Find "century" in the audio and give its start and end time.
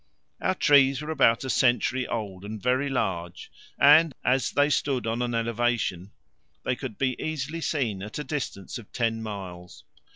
1.51-2.07